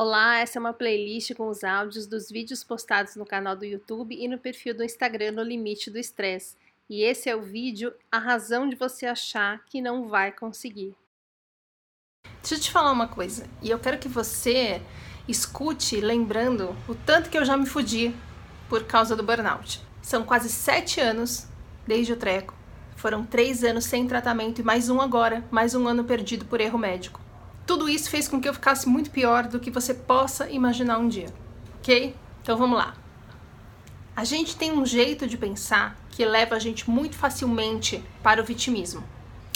[0.00, 4.14] Olá, essa é uma playlist com os áudios dos vídeos postados no canal do YouTube
[4.14, 6.56] e no perfil do Instagram No Limite do Estresse.
[6.88, 10.94] E esse é o vídeo A Razão de Você Achar que Não Vai Conseguir.
[12.40, 14.80] Deixa eu te falar uma coisa, e eu quero que você
[15.26, 18.14] escute lembrando o tanto que eu já me fudi
[18.68, 19.82] por causa do burnout.
[20.00, 21.48] São quase sete anos
[21.88, 22.54] desde o treco.
[22.94, 26.78] Foram três anos sem tratamento e mais um agora, mais um ano perdido por erro
[26.78, 27.20] médico.
[27.68, 31.06] Tudo isso fez com que eu ficasse muito pior do que você possa imaginar um
[31.06, 31.28] dia,
[31.78, 32.16] ok?
[32.40, 32.94] Então vamos lá.
[34.16, 38.44] A gente tem um jeito de pensar que leva a gente muito facilmente para o
[38.44, 39.04] vitimismo.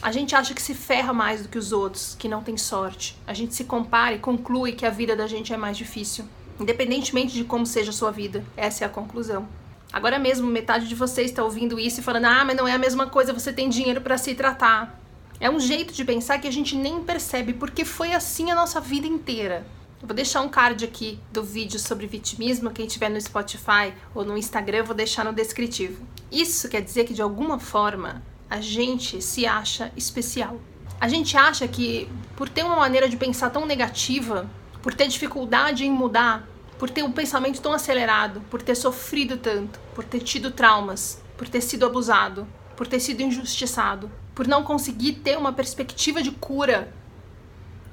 [0.00, 3.14] A gente acha que se ferra mais do que os outros, que não tem sorte.
[3.26, 6.24] A gente se compara e conclui que a vida da gente é mais difícil.
[6.58, 9.46] Independentemente de como seja a sua vida, essa é a conclusão.
[9.92, 12.78] Agora mesmo, metade de vocês está ouvindo isso e falando: ah, mas não é a
[12.78, 14.97] mesma coisa, você tem dinheiro para se tratar.
[15.40, 18.80] É um jeito de pensar que a gente nem percebe, porque foi assim a nossa
[18.80, 19.64] vida inteira.
[20.02, 24.24] Eu vou deixar um card aqui do vídeo sobre vitimismo, quem tiver no Spotify ou
[24.24, 26.04] no Instagram, eu vou deixar no descritivo.
[26.30, 30.60] Isso quer dizer que de alguma forma a gente se acha especial.
[31.00, 34.50] A gente acha que por ter uma maneira de pensar tão negativa,
[34.82, 36.48] por ter dificuldade em mudar,
[36.80, 41.48] por ter um pensamento tão acelerado, por ter sofrido tanto, por ter tido traumas, por
[41.48, 42.44] ter sido abusado,
[42.76, 46.94] por ter sido injustiçado, por não conseguir ter uma perspectiva de cura,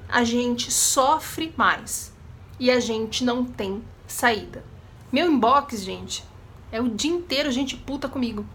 [0.08, 2.12] a gente sofre mais
[2.60, 4.64] e a gente não tem saída.
[5.10, 6.22] Meu inbox, gente,
[6.70, 8.46] é o dia inteiro gente puta comigo,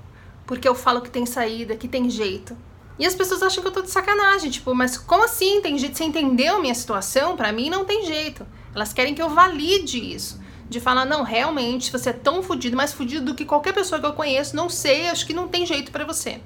[0.47, 2.55] porque eu falo que tem saída, que tem jeito.
[2.97, 5.59] E as pessoas acham que eu tô de sacanagem, tipo, mas como assim?
[5.59, 5.97] Tem jeito?
[5.97, 7.35] Você entendeu a minha situação?
[7.35, 8.47] Para mim não tem jeito.
[8.73, 10.39] Elas querem que eu valide isso.
[10.69, 14.07] De falar, não, realmente, você é tão fudido, mais fudido do que qualquer pessoa que
[14.07, 16.39] eu conheço, não sei, acho que não tem jeito para você.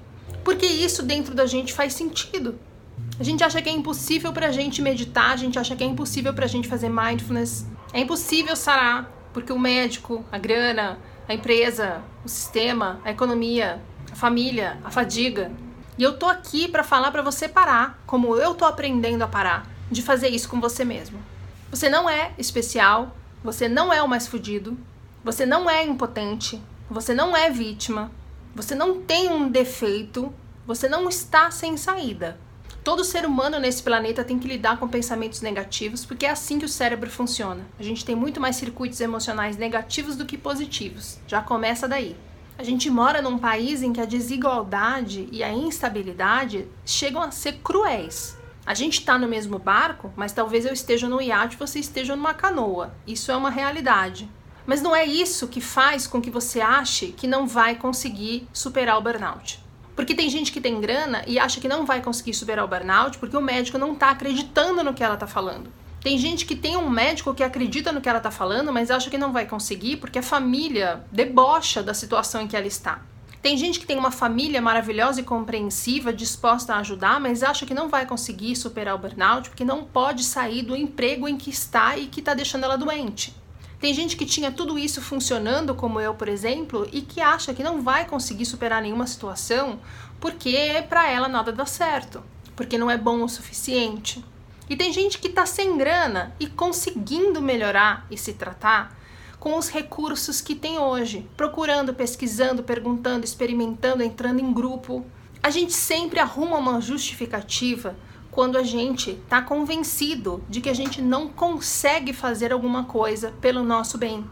[0.46, 2.58] Porque isso dentro da gente faz sentido.
[3.20, 6.36] A gente acha que é impossível pra gente meditar, a gente acha que é impossível
[6.36, 7.66] pra gente fazer mindfulness.
[7.92, 14.16] É impossível sarar, porque o médico, a grana, a empresa, o sistema, a economia, a
[14.16, 15.52] família, a fadiga.
[15.98, 19.68] E eu tô aqui para falar para você parar, como eu tô aprendendo a parar,
[19.90, 21.18] de fazer isso com você mesmo.
[21.72, 24.78] Você não é especial, você não é o mais fudido,
[25.24, 28.12] você não é impotente, você não é vítima,
[28.56, 30.34] você não tem um defeito,
[30.66, 32.40] você não está sem saída.
[32.86, 36.64] Todo ser humano nesse planeta tem que lidar com pensamentos negativos, porque é assim que
[36.64, 37.66] o cérebro funciona.
[37.78, 41.20] A gente tem muito mais circuitos emocionais negativos do que positivos.
[41.28, 42.16] Já começa daí.
[42.58, 47.58] A gente mora num país em que a desigualdade e a instabilidade chegam a ser
[47.62, 48.38] cruéis.
[48.66, 52.16] A gente está no mesmo barco, mas talvez eu esteja no iate e você esteja
[52.16, 52.96] numa canoa.
[53.06, 54.30] Isso é uma realidade.
[54.66, 58.98] Mas não é isso que faz com que você ache que não vai conseguir superar
[58.98, 59.60] o burnout.
[59.96, 63.18] Porque tem gente que tem grana e acha que não vai conseguir superar o burnout
[63.18, 65.72] porque o médico não está acreditando no que ela está falando.
[66.02, 69.10] Tem gente que tem um médico que acredita no que ela está falando, mas acha
[69.10, 73.02] que não vai conseguir porque a família debocha da situação em que ela está.
[73.42, 77.76] Tem gente que tem uma família maravilhosa e compreensiva, disposta a ajudar, mas acha que
[77.76, 81.96] não vai conseguir superar o burnout porque não pode sair do emprego em que está
[81.96, 83.34] e que está deixando ela doente.
[83.80, 87.62] Tem gente que tinha tudo isso funcionando, como eu, por exemplo, e que acha que
[87.62, 89.80] não vai conseguir superar nenhuma situação
[90.20, 92.24] porque para ela nada dá certo,
[92.56, 94.24] porque não é bom o suficiente.
[94.70, 98.98] E tem gente que está sem grana e conseguindo melhorar e se tratar
[99.40, 105.06] com os recursos que tem hoje, procurando, pesquisando, perguntando, experimentando, entrando em grupo.
[105.44, 107.96] A gente sempre arruma uma justificativa
[108.36, 113.64] quando a gente está convencido de que a gente não consegue fazer alguma coisa pelo
[113.64, 114.26] nosso bem.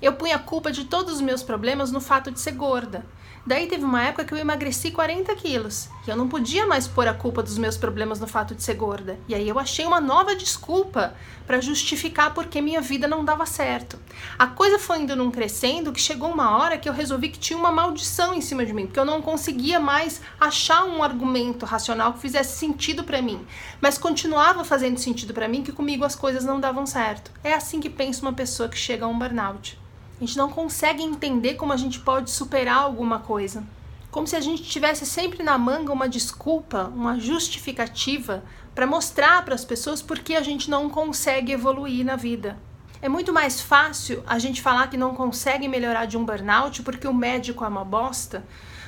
[0.00, 3.04] Eu punho a culpa de todos os meus problemas no fato de ser gorda.
[3.46, 7.08] Daí teve uma época que eu emagreci 40 quilos e eu não podia mais pôr
[7.08, 9.18] a culpa dos meus problemas no fato de ser gorda.
[9.26, 11.14] E aí eu achei uma nova desculpa
[11.46, 13.98] para justificar porque minha vida não dava certo.
[14.38, 17.58] A coisa foi indo num crescendo que chegou uma hora que eu resolvi que tinha
[17.58, 22.12] uma maldição em cima de mim, porque eu não conseguia mais achar um argumento racional
[22.12, 23.44] que fizesse sentido para mim,
[23.80, 27.32] mas continuava fazendo sentido para mim que comigo as coisas não davam certo.
[27.42, 29.78] É assim que pensa uma pessoa que chega a um burnout.
[30.20, 33.64] A gente não consegue entender como a gente pode superar alguma coisa.
[34.10, 38.44] Como se a gente tivesse sempre na manga uma desculpa, uma justificativa
[38.74, 42.58] para mostrar para as pessoas por que a gente não consegue evoluir na vida.
[43.00, 47.08] É muito mais fácil a gente falar que não consegue melhorar de um burnout porque
[47.08, 48.44] o médico é uma bosta,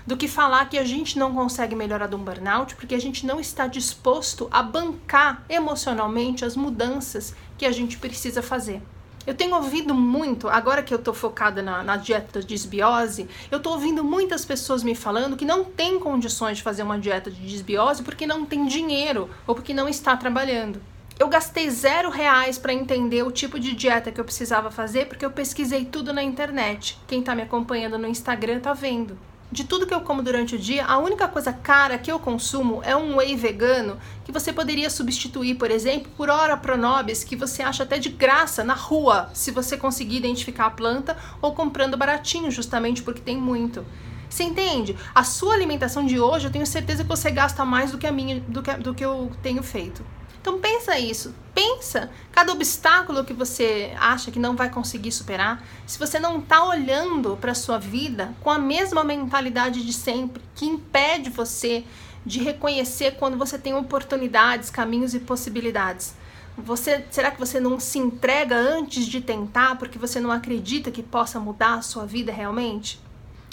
[0.06, 3.24] do que falar que a gente não consegue melhorar de um burnout porque a gente
[3.24, 8.82] não está disposto a bancar emocionalmente as mudanças que a gente precisa fazer.
[9.26, 13.58] Eu tenho ouvido muito, agora que eu estou focada na, na, dieta de desbiose, eu
[13.58, 17.40] estou ouvindo muitas pessoas me falando que não tem condições de fazer uma dieta de
[17.40, 20.82] desbiose porque não tem dinheiro ou porque não está trabalhando.
[21.18, 25.24] Eu gastei zero reais para entender o tipo de dieta que eu precisava fazer porque
[25.24, 26.98] eu pesquisei tudo na internet.
[27.06, 29.16] Quem está me acompanhando no Instagram tá vendo.
[29.52, 32.80] De tudo que eu como durante o dia, a única coisa cara que eu consumo
[32.84, 37.62] é um whey vegano que você poderia substituir, por exemplo, por ora pronobis que você
[37.62, 42.50] acha até de graça na rua, se você conseguir identificar a planta ou comprando baratinho,
[42.50, 43.84] justamente porque tem muito.
[44.26, 44.96] Você entende?
[45.14, 48.12] A sua alimentação de hoje, eu tenho certeza que você gasta mais do que a
[48.12, 50.02] minha, do que, do que eu tenho feito.
[50.42, 55.64] Então pensa isso, pensa cada obstáculo que você acha que não vai conseguir superar.
[55.86, 60.42] Se você não está olhando para a sua vida com a mesma mentalidade de sempre,
[60.56, 61.84] que impede você
[62.26, 66.14] de reconhecer quando você tem oportunidades, caminhos e possibilidades.
[66.58, 71.04] Você, será que você não se entrega antes de tentar porque você não acredita que
[71.04, 73.00] possa mudar a sua vida realmente?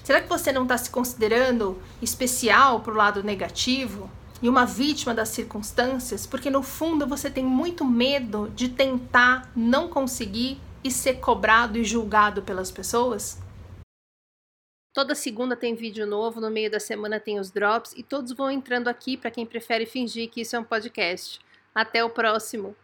[0.03, 4.09] Será que você não está se considerando especial para o lado negativo?
[4.41, 9.88] E uma vítima das circunstâncias, porque no fundo você tem muito medo de tentar não
[9.88, 13.38] conseguir e ser cobrado e julgado pelas pessoas?
[14.94, 18.50] Toda segunda tem vídeo novo, no meio da semana tem os drops e todos vão
[18.50, 21.39] entrando aqui para quem prefere fingir que isso é um podcast.
[21.74, 22.75] Até o próximo!